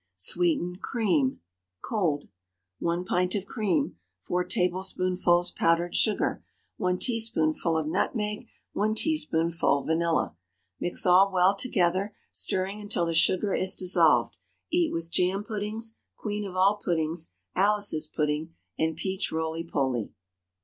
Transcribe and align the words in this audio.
SWEETENED 0.17 0.81
CREAM 0.81 1.41
(cold.) 1.85 2.27
1 2.79 3.05
pint 3.05 3.35
of 3.35 3.45
cream. 3.45 3.97
4 4.21 4.43
tablespoonfuls 4.45 5.51
powdered 5.51 5.95
sugar. 5.95 6.43
1 6.77 6.97
teaspoonful 6.97 7.77
of 7.77 7.85
nutmeg. 7.85 8.47
1 8.73 8.95
teaspoonful 8.95 9.83
vanilla. 9.83 10.35
Mix 10.79 11.05
all 11.05 11.31
well 11.31 11.55
together, 11.55 12.15
stirring 12.31 12.81
until 12.81 13.05
the 13.05 13.13
sugar 13.13 13.53
is 13.53 13.75
dissolved. 13.75 14.37
Eat 14.71 14.91
with 14.91 15.11
jam 15.11 15.43
puddings, 15.43 15.97
queen 16.15 16.45
of 16.47 16.55
all 16.55 16.77
puddings, 16.83 17.31
Alice's 17.55 18.07
pudding, 18.07 18.55
and 18.79 18.95
peach 18.97 19.31
roley 19.31 19.63
poley. 19.63 20.11